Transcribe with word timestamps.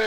All 0.00 0.06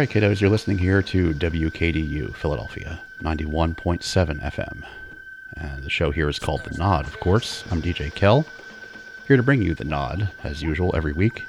right, 0.00 0.08
kiddos, 0.08 0.40
you're 0.40 0.48
listening 0.48 0.78
here 0.78 1.02
to 1.02 1.34
WKDU 1.34 2.34
Philadelphia, 2.36 3.00
91.7 3.22 4.40
FM. 4.40 4.84
And 5.58 5.82
the 5.82 5.90
show 5.90 6.10
here 6.10 6.30
is 6.30 6.38
called 6.38 6.64
The 6.64 6.78
Nod, 6.78 7.06
of 7.06 7.20
course. 7.20 7.64
I'm 7.70 7.82
DJ 7.82 8.14
Kel, 8.14 8.46
here 9.28 9.36
to 9.36 9.42
bring 9.42 9.60
you 9.60 9.74
The 9.74 9.84
Nod, 9.84 10.30
as 10.42 10.62
usual, 10.62 10.96
every 10.96 11.12
week. 11.12 11.44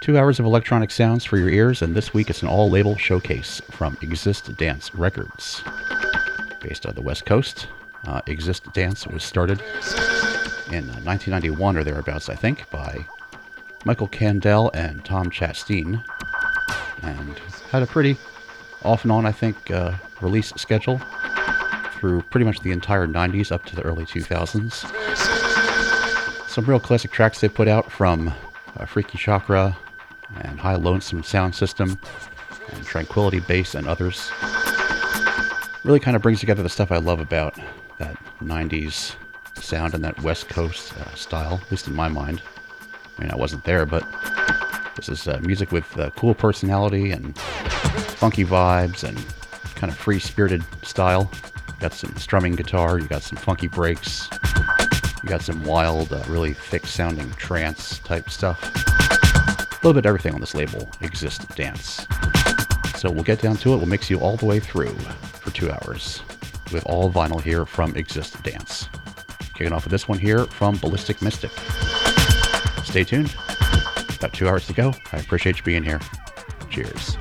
Two 0.00 0.16
hours 0.16 0.38
of 0.38 0.46
electronic 0.46 0.92
sounds 0.92 1.24
for 1.24 1.36
your 1.38 1.48
ears, 1.48 1.82
and 1.82 1.94
this 1.94 2.14
week 2.14 2.30
it's 2.30 2.42
an 2.42 2.48
all 2.48 2.70
label 2.70 2.96
showcase 2.96 3.60
from 3.70 3.98
Exist 4.00 4.56
Dance 4.56 4.94
Records. 4.94 5.62
Based 6.60 6.86
on 6.86 6.94
the 6.94 7.02
West 7.02 7.26
Coast, 7.26 7.66
uh, 8.06 8.22
Exist 8.26 8.72
Dance 8.72 9.08
was 9.08 9.24
started 9.24 9.60
in 10.70 10.86
1991 11.04 11.76
or 11.76 11.84
thereabouts, 11.84 12.28
I 12.28 12.36
think, 12.36 12.70
by 12.70 13.04
Michael 13.84 14.08
Kandel 14.08 14.70
and 14.72 15.04
Tom 15.04 15.30
Chasteen 15.30 16.02
and 17.02 17.38
had 17.70 17.82
a 17.82 17.86
pretty 17.86 18.16
off 18.84 19.02
and 19.02 19.10
on, 19.10 19.26
I 19.26 19.32
think, 19.32 19.70
uh, 19.72 19.94
release 20.20 20.52
schedule 20.56 21.00
through 21.94 22.22
pretty 22.22 22.46
much 22.46 22.60
the 22.60 22.70
entire 22.70 23.08
90s 23.08 23.50
up 23.50 23.64
to 23.66 23.74
the 23.74 23.82
early 23.82 24.06
2000s. 24.06 24.86
Some 26.48 26.64
real 26.66 26.80
classic 26.80 27.10
tracks 27.10 27.40
they 27.40 27.48
put 27.48 27.66
out 27.66 27.90
from 27.90 28.32
uh, 28.76 28.86
Freaky 28.86 29.18
Chakra 29.18 29.76
and 30.36 30.58
High 30.58 30.76
Lonesome 30.76 31.22
Sound 31.22 31.54
System 31.54 31.98
and 32.72 32.84
Tranquility 32.84 33.40
Base 33.40 33.74
and 33.74 33.86
others. 33.86 34.30
Really 35.84 36.00
kind 36.00 36.16
of 36.16 36.22
brings 36.22 36.40
together 36.40 36.62
the 36.62 36.68
stuff 36.68 36.92
I 36.92 36.98
love 36.98 37.20
about 37.20 37.58
that 37.98 38.16
90s 38.42 39.14
sound 39.54 39.94
and 39.94 40.04
that 40.04 40.20
West 40.22 40.48
Coast 40.48 40.96
uh, 40.98 41.14
style, 41.14 41.60
at 41.62 41.70
least 41.70 41.88
in 41.88 41.94
my 41.94 42.08
mind. 42.08 42.42
I 43.16 43.22
mean, 43.22 43.30
I 43.30 43.36
wasn't 43.36 43.64
there, 43.64 43.86
but 43.86 44.04
this 44.96 45.08
is 45.08 45.28
uh, 45.28 45.40
music 45.42 45.72
with 45.72 45.98
uh, 45.98 46.10
cool 46.10 46.34
personality 46.34 47.10
and 47.10 47.36
funky 47.38 48.44
vibes 48.44 49.04
and 49.04 49.16
kind 49.74 49.92
of 49.92 49.98
free 49.98 50.18
spirited 50.18 50.62
style. 50.82 51.30
You 51.68 51.74
got 51.80 51.92
some 51.92 52.14
strumming 52.16 52.56
guitar, 52.56 52.98
you 52.98 53.06
got 53.06 53.22
some 53.22 53.38
funky 53.38 53.68
breaks, 53.68 54.28
you 55.22 55.28
got 55.28 55.42
some 55.42 55.64
wild, 55.64 56.12
uh, 56.12 56.22
really 56.28 56.52
thick 56.52 56.86
sounding 56.86 57.30
trance 57.32 57.98
type 58.00 58.28
stuff. 58.30 58.87
Little 59.82 59.94
bit 59.94 60.06
everything 60.06 60.34
on 60.34 60.40
this 60.40 60.54
label 60.54 60.90
exists 61.00 61.44
dance. 61.54 62.06
So 62.96 63.10
we'll 63.10 63.22
get 63.22 63.40
down 63.40 63.56
to 63.58 63.74
it. 63.74 63.76
We'll 63.76 63.86
mix 63.86 64.10
you 64.10 64.18
all 64.18 64.36
the 64.36 64.44
way 64.44 64.58
through 64.58 64.94
for 64.94 65.52
two 65.52 65.70
hours 65.70 66.20
with 66.72 66.84
all 66.84 67.10
vinyl 67.12 67.40
here 67.40 67.64
from 67.64 67.94
Exist 67.94 68.42
Dance. 68.42 68.88
Kicking 69.54 69.72
off 69.72 69.84
with 69.84 69.92
this 69.92 70.08
one 70.08 70.18
here 70.18 70.46
from 70.46 70.76
Ballistic 70.78 71.22
Mystic. 71.22 71.52
Stay 72.84 73.04
tuned. 73.04 73.34
About 74.16 74.32
two 74.32 74.48
hours 74.48 74.66
to 74.66 74.72
go. 74.72 74.92
I 75.12 75.18
appreciate 75.18 75.58
you 75.58 75.62
being 75.62 75.84
here. 75.84 76.00
Cheers. 76.70 77.16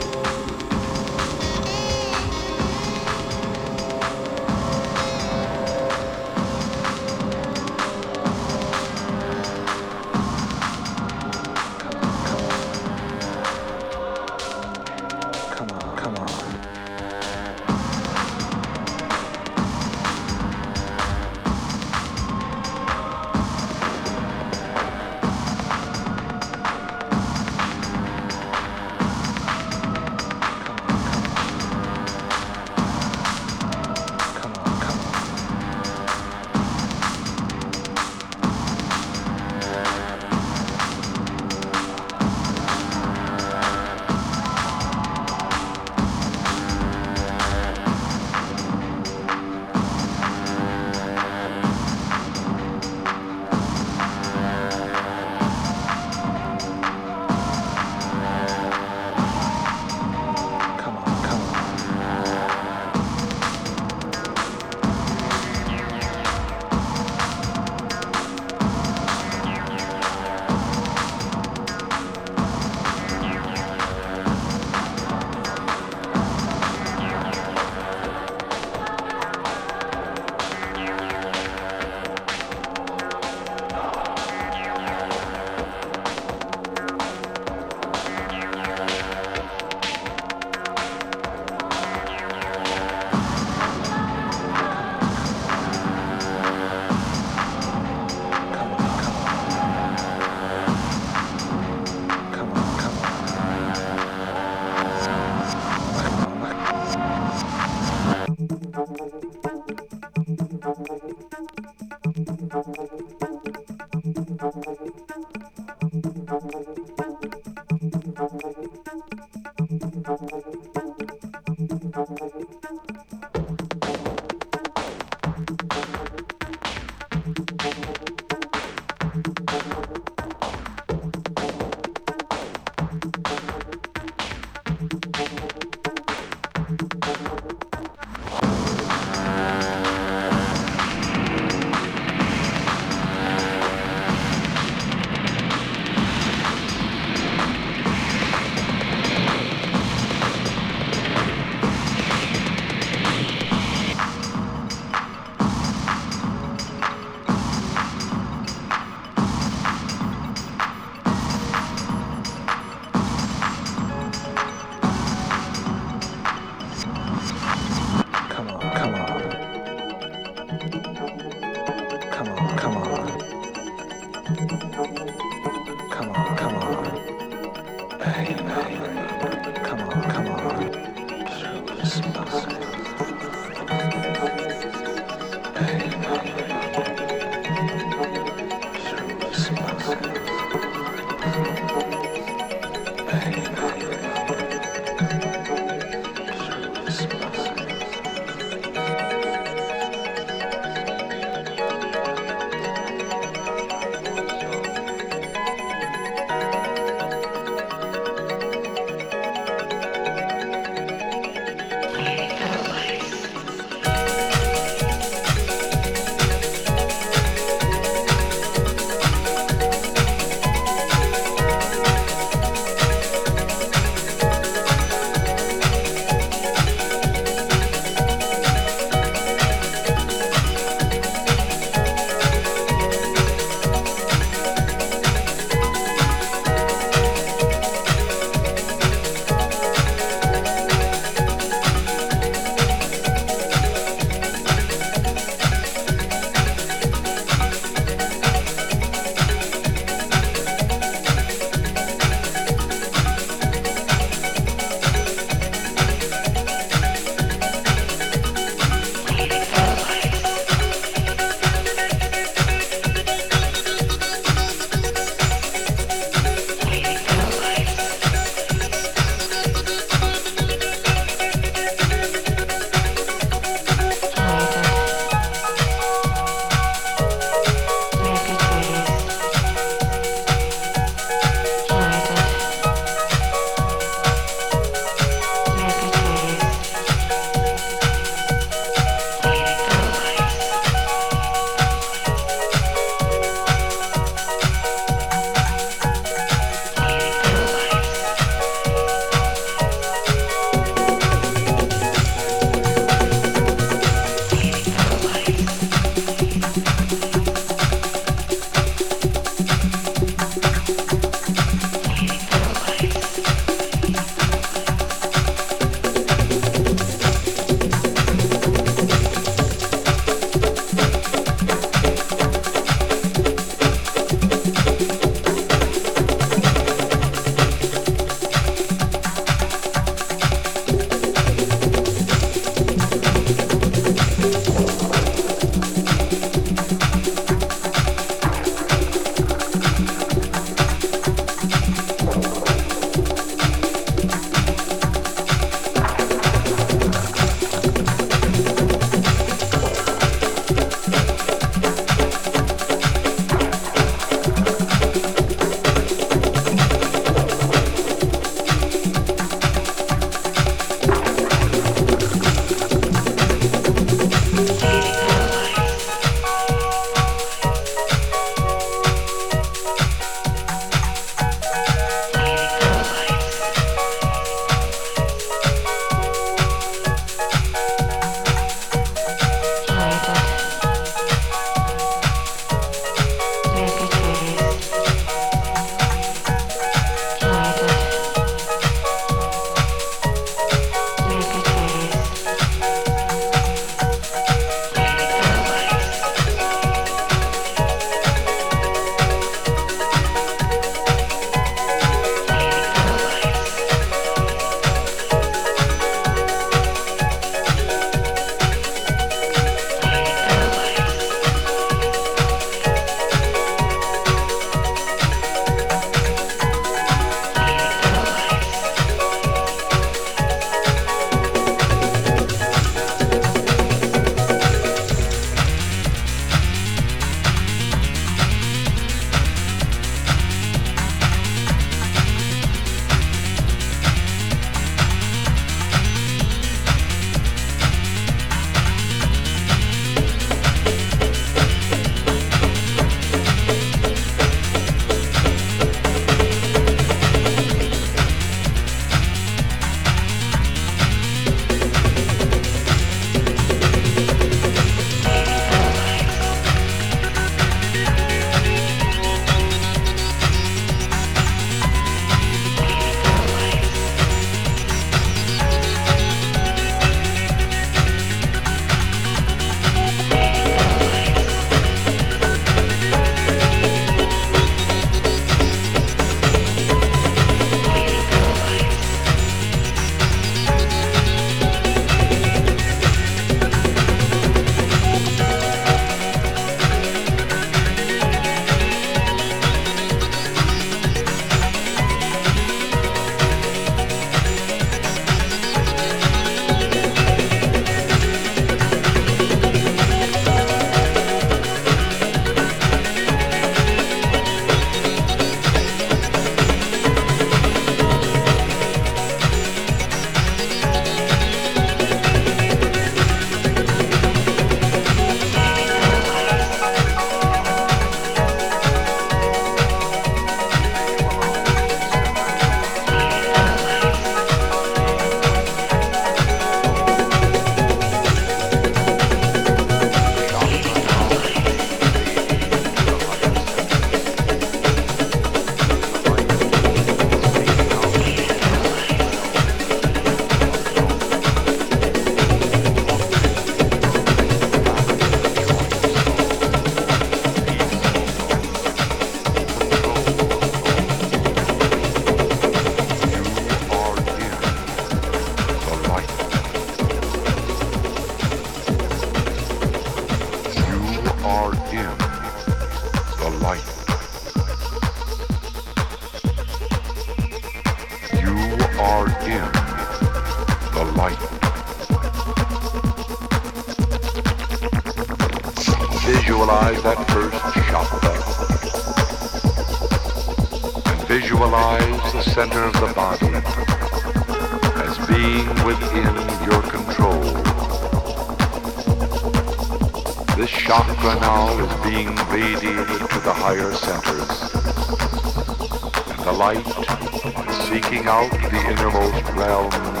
Seeking 597.91 598.07
out 598.07 598.31
the 598.31 598.69
innermost 598.69 599.29
realms 599.33 600.00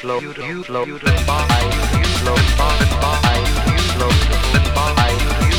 Sometimes 0.00 0.66
we 5.44 5.49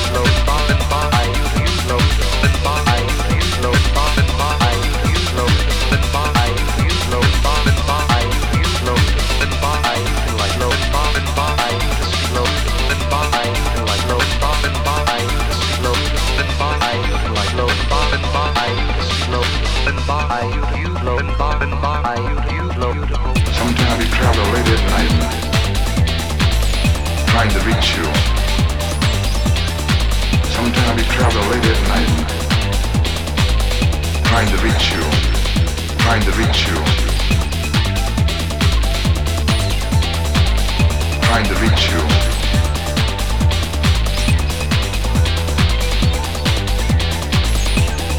travel 24.21 24.47
late 24.53 24.69
at 24.69 24.83
night, 24.93 25.13
trying 27.31 27.49
to 27.49 27.59
reach 27.69 27.87
you. 27.97 28.05
Sometimes 30.55 30.95
we 30.95 31.03
travel 31.09 31.41
late 31.49 31.67
at 31.73 31.81
night, 31.93 32.11
trying 34.29 34.49
to 34.53 34.57
reach 34.67 34.85
you, 34.93 35.03
trying 36.03 36.21
to 36.21 36.31
reach 36.37 36.67
you. 36.69 36.77
Trying 41.25 41.47
to 41.51 41.55
reach 41.63 41.83
you. 41.91 42.01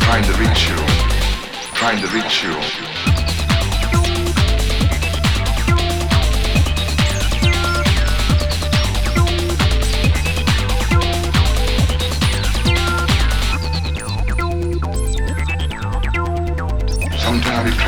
Trying 0.01 0.25
to 0.25 0.35
reach 0.43 0.63
you, 0.69 0.79
trying 1.75 2.01
to 2.01 2.09
reach 2.09 2.43
you. 2.43 2.82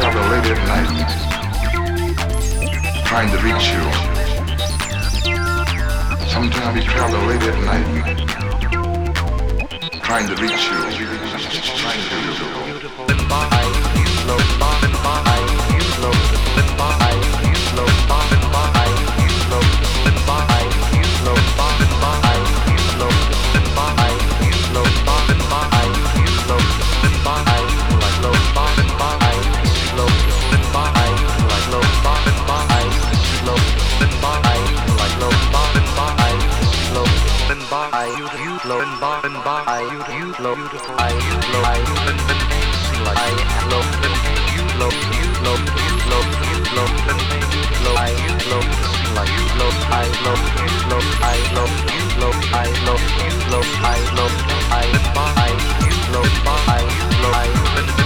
Travel 0.05 0.28
late 0.31 0.48
at 0.52 0.60
night, 0.68 1.09
trying 3.06 3.31
to 3.31 3.39
reach 3.39 3.68
you. 3.72 3.85
Sometimes 6.28 6.74
we 6.74 6.82
travel 6.85 7.20
late 7.26 7.43
at 7.43 7.59
night, 7.64 7.86
trying 10.02 10.26
to 10.28 10.35
reach 10.43 10.68
you, 10.68 10.78
trying 11.81 12.02
to 12.10 12.16
reach 12.16 12.23
you. 12.23 12.23
I 40.74 41.14
love 41.55 41.78
you, 41.86 41.94
the 42.26 42.34
name 42.51 42.74
Slice. 42.90 43.14
I 43.14 43.30
love 43.70 43.86
I, 44.02 44.10
name 44.26 44.42
you 44.59 44.66
love, 44.74 44.98
you 45.14 45.30
love, 45.46 45.62
you 45.78 45.94
love, 46.10 46.26
you 46.51 46.59
love 46.74 46.94
I, 47.06 47.14
name 47.30 47.46
you 47.55 47.62
love. 47.86 47.94
I 47.94 48.10
love 48.51 48.66
Slice. 49.06 49.30
You 49.30 49.46
love, 49.55 49.78
I 49.86 50.10
love, 50.26 50.42
you 50.59 50.74
love, 50.90 51.09
I 51.22 51.38
love, 51.55 51.74
you 51.94 52.02
love, 52.18 52.38
I 52.51 52.74
love, 52.82 53.06
you 53.22 53.34
love, 53.55 53.70
I 53.82 54.02
love, 54.18 54.34
I 54.42 54.90
love, 54.90 55.14
I 55.14 55.14
love, 55.14 55.30
I 55.30 55.62
love, 56.10 56.32
I 56.44 56.82
love, 57.22 57.34
I 57.34 57.96
love. 57.96 58.03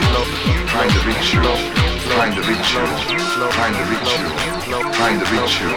trying 0.72 0.90
to 0.90 1.02
reach 1.06 1.34
you, 1.34 1.42
trying 2.10 2.34
to 2.34 2.42
reach 2.42 2.74
you, 2.74 2.86
trying 3.52 3.74
to 3.74 3.84
reach 3.86 4.12
you, 4.18 4.26
trying 4.92 5.20
to 5.20 5.26
reach 5.30 5.62
you, 5.62 5.70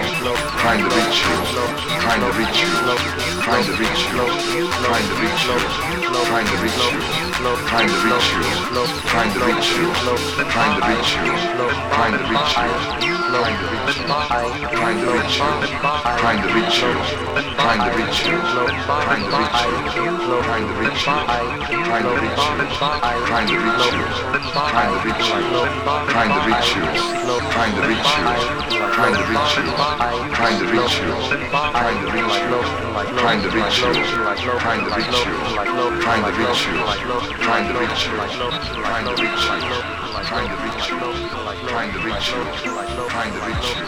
trying 0.57 0.81
to 0.81 0.89
reach 0.89 1.21
you, 1.21 1.37
trying 2.01 2.21
to 2.21 2.25
reach 2.25 2.25
you, 2.25 2.25
trying 2.25 2.25
to 2.25 2.31
reach 2.39 2.61
you, 2.61 2.73
trying 3.43 3.65
to 3.65 3.73
reach 3.77 4.01
you, 4.01 4.21
trying 4.85 5.07
to 5.07 5.21
reach 5.21 5.45
you, 5.45 5.59
trying 6.25 6.47
to 6.47 6.57
reach 6.63 6.85
you, 6.85 7.03
trying 7.69 7.89
to 7.89 7.99
reach 8.05 8.25
you, 8.25 8.43
trying 9.05 9.33
to 9.33 9.41
reach 9.45 9.71
you, 9.77 9.93
trying 10.49 10.75
to 10.75 10.87
reach 10.89 11.11
you, 11.15 11.33
trying 11.91 12.13
to 12.13 12.25
reach 12.31 13.09
you, 13.09 13.14
trying 13.35 13.59
to 13.59 13.67
reach 13.75 13.99
you, 13.99 14.07
trying 14.79 15.01
to 15.01 15.11
reach 15.11 15.35
you, 15.35 15.51
trying 16.15 16.39
to 16.41 16.49
reach 16.55 16.79
you, 16.81 16.95
trying 17.59 17.83
to 17.83 17.91
reach 17.99 18.23
you, 18.23 18.39
trying 20.43 20.67
to 20.67 20.75
reach 20.79 21.03
you, 21.05 21.19
trying 21.25 21.27
to 21.35 21.35
reach 21.75 21.75
you, 21.75 21.83
trying 21.85 22.05
to 22.05 22.15
reach 22.15 22.45
you, 22.45 22.71
trying 23.75 24.93
to 24.93 25.03
reach 25.05 25.27
you, 25.35 25.51
trying 26.05 26.31
to 26.31 26.41
reach 26.45 26.71
you, 26.75 26.93
trying 27.35 27.65
to 27.65 27.75
reach 27.75 27.75
you, 27.75 27.75
trying 27.75 27.75
to 27.75 27.83
reach 27.83 29.53
you, 29.55 29.71
trying 29.75 30.45
to 30.45 30.45
reach 30.45 30.45
you, 30.45 30.45
trying 30.45 30.59
to 30.59 30.71
reach 30.71 32.23
you, 32.25 32.61
trying 33.05 33.35
to 33.35 33.51
reach 33.51 33.51
you, 33.55 33.81
trying 34.45 34.83
to 34.83 34.91
reach 34.95 34.95
you, 34.95 34.95
trying 34.95 34.95
to 34.95 35.01
reach 35.05 35.17
you, 35.17 35.43
trying 36.01 36.23
to 36.25 36.31
reach 36.39 36.63
you, 36.67 36.77
trying 37.43 37.67
to 37.67 37.75
reach 37.79 38.07
you, 38.07 38.15
trying 38.85 39.05
to 39.05 39.23
reach 39.23 39.45
you, 39.49 40.14
trying 40.25 40.49
to 40.49 40.57
reach 40.65 40.89
you, 40.89 40.97
trying 41.69 41.93
to 41.93 41.99
reach 42.01 42.29
you, 42.33 42.41
trying 43.09 43.33
to 43.33 43.41
reach 43.45 43.69
you, 43.77 43.85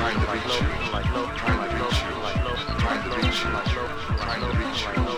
trying 0.00 0.18
to 1.40 1.66
reach 1.70 1.98
you, 2.00 2.18
trying 2.78 3.02
to 3.02 3.10
reach 3.16 3.44
you, 3.44 3.50
trying 4.16 4.40
to 4.40 4.48
reach 4.58 4.82
you, 4.96 5.09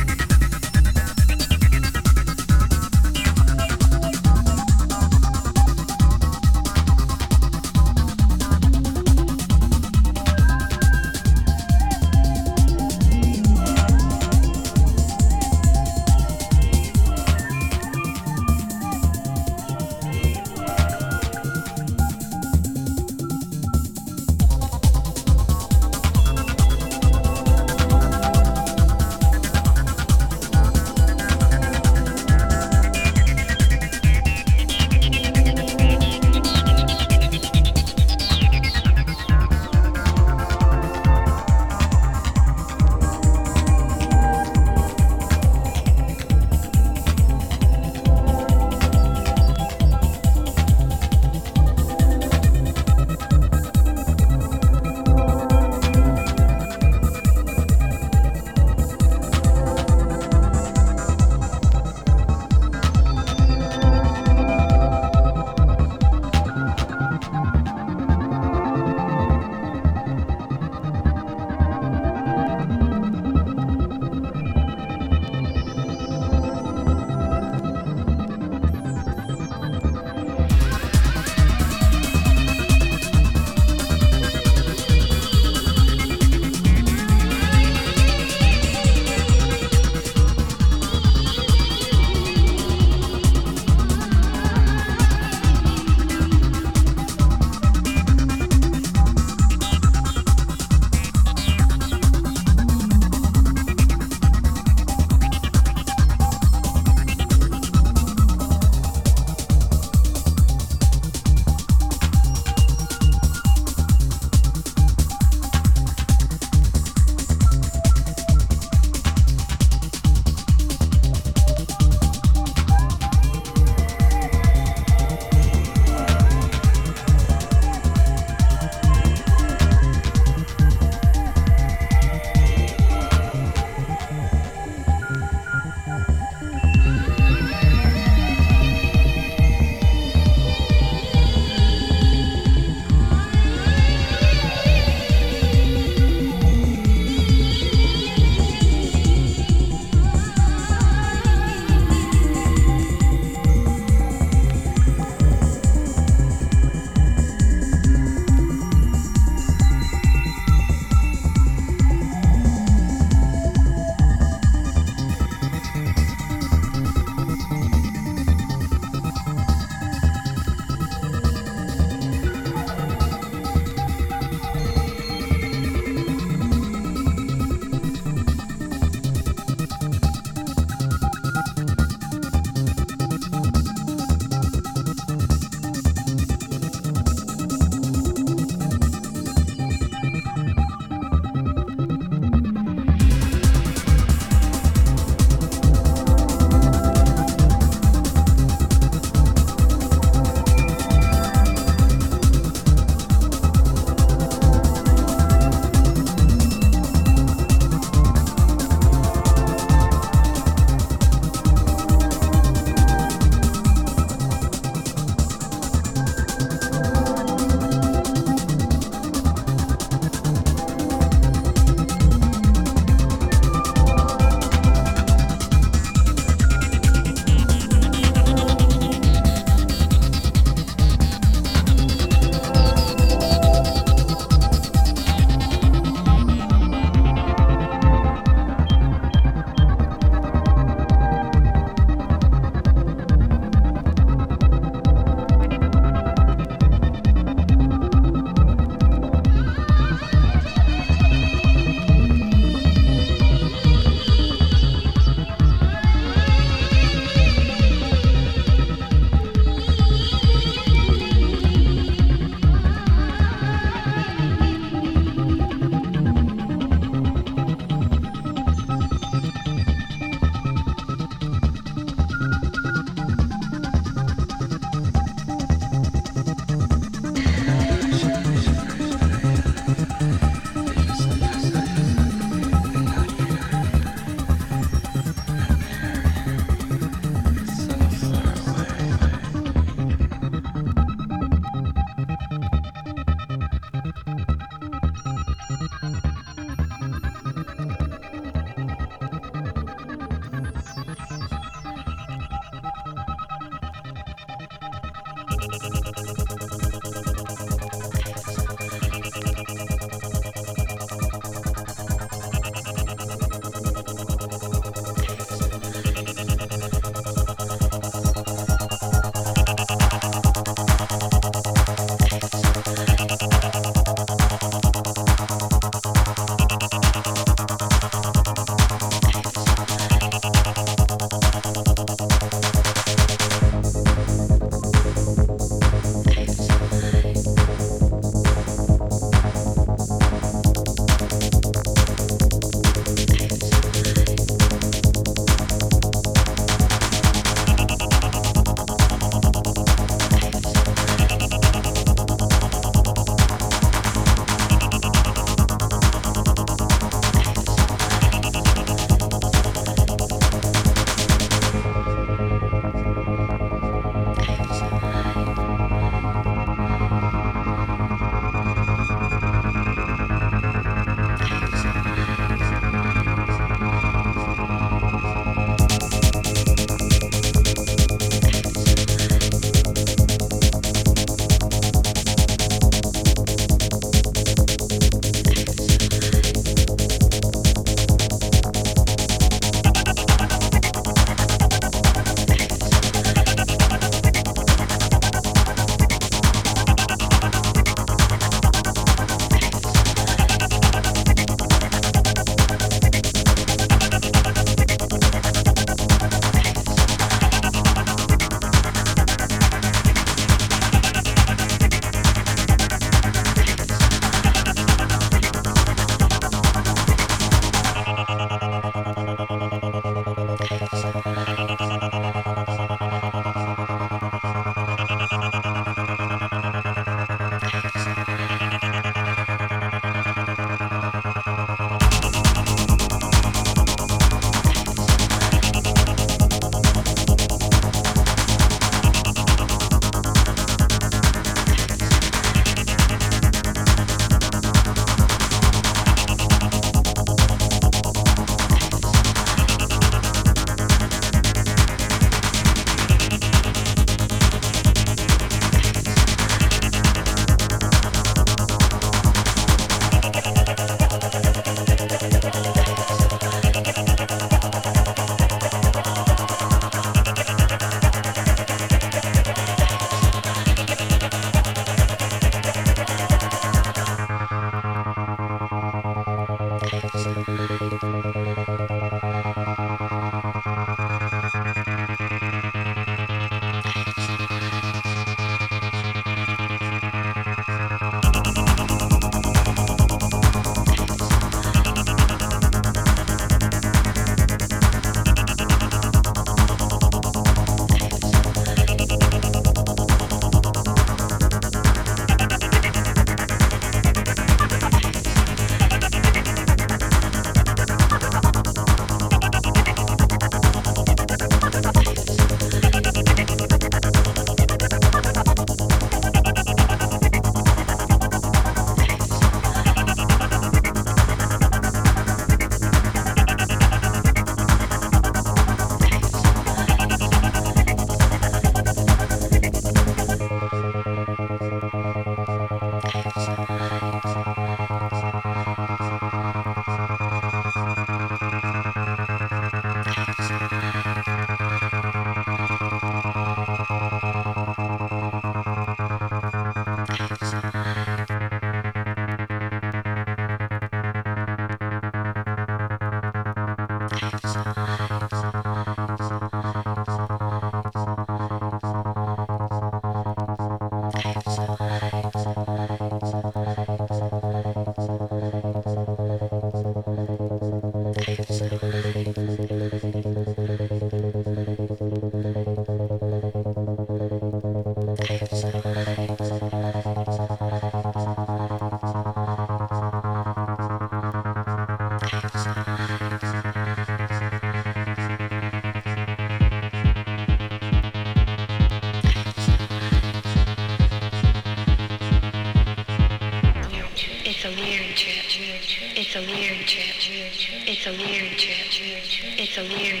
It's 597.83 597.87
a 597.87 597.97
weird 597.97 598.37
trip. 598.37 599.33
It's 599.39 599.57
a 599.57 599.63
weird 599.63 600.00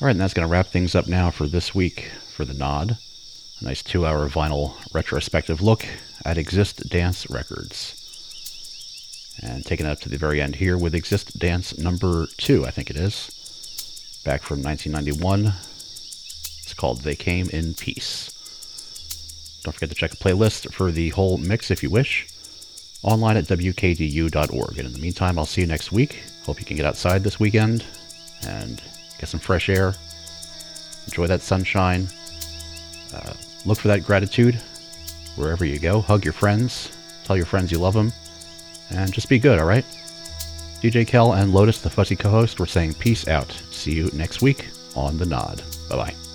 All 0.00 0.06
right, 0.06 0.12
and 0.12 0.20
that's 0.20 0.32
going 0.32 0.48
to 0.48 0.50
wrap 0.50 0.68
things 0.68 0.94
up 0.94 1.08
now 1.08 1.30
for 1.30 1.46
this 1.46 1.74
week 1.74 2.10
for 2.34 2.46
the 2.46 2.54
Nod. 2.54 2.96
A 3.60 3.64
nice 3.64 3.82
two 3.82 4.06
hour 4.06 4.26
vinyl 4.30 4.72
retrospective 4.94 5.60
look 5.60 5.84
at 6.24 6.38
Exist 6.38 6.88
Dance 6.88 7.28
Records. 7.28 7.94
And 9.42 9.62
taking 9.62 9.84
it 9.84 9.90
up 9.90 10.00
to 10.00 10.08
the 10.08 10.16
very 10.16 10.40
end 10.40 10.56
here 10.56 10.78
with 10.78 10.94
Exist 10.94 11.38
Dance 11.38 11.76
number 11.76 12.28
two, 12.38 12.64
I 12.64 12.70
think 12.70 12.88
it 12.88 12.96
is. 12.96 14.22
Back 14.24 14.40
from 14.40 14.62
1991. 14.62 15.52
It's 16.62 16.72
called 16.72 17.02
They 17.02 17.14
Came 17.14 17.50
in 17.50 17.74
Peace. 17.74 18.30
Don't 19.64 19.74
forget 19.74 19.90
to 19.90 19.94
check 19.94 20.12
the 20.12 20.16
playlist 20.16 20.72
for 20.72 20.90
the 20.90 21.10
whole 21.10 21.36
mix 21.36 21.70
if 21.70 21.82
you 21.82 21.90
wish. 21.90 22.26
Online 23.02 23.36
at 23.36 23.44
wkdu.org. 23.44 24.78
And 24.78 24.86
in 24.86 24.94
the 24.94 24.98
meantime, 24.98 25.38
I'll 25.38 25.44
see 25.44 25.60
you 25.60 25.66
next 25.66 25.92
week. 25.92 26.22
Hope 26.46 26.58
you 26.58 26.64
can 26.64 26.78
get 26.78 26.86
outside 26.86 27.22
this 27.22 27.38
weekend 27.38 27.84
and 28.46 28.80
get 29.20 29.28
some 29.28 29.38
fresh 29.38 29.68
air. 29.68 29.94
Enjoy 31.06 31.26
that 31.26 31.42
sunshine. 31.42 32.08
Uh, 33.14 33.34
look 33.64 33.78
for 33.78 33.88
that 33.88 34.04
gratitude 34.04 34.60
wherever 35.36 35.64
you 35.64 35.78
go. 35.78 36.00
Hug 36.00 36.24
your 36.24 36.32
friends. 36.32 36.90
Tell 37.24 37.36
your 37.36 37.46
friends 37.46 37.70
you 37.70 37.78
love 37.78 37.94
them. 37.94 38.12
And 38.90 39.12
just 39.12 39.28
be 39.28 39.38
good, 39.38 39.58
all 39.58 39.66
right? 39.66 39.84
DJ 40.80 41.06
Kel 41.06 41.34
and 41.34 41.52
Lotus, 41.52 41.80
the 41.80 41.90
fuzzy 41.90 42.16
co 42.16 42.30
host, 42.30 42.58
were 42.58 42.66
saying 42.66 42.94
peace 42.94 43.28
out. 43.28 43.50
See 43.70 43.92
you 43.92 44.10
next 44.12 44.42
week 44.42 44.68
on 44.96 45.18
The 45.18 45.26
Nod. 45.26 45.62
Bye 45.88 45.96
bye. 45.96 46.29